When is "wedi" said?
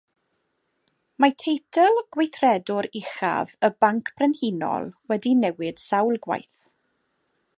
5.13-5.37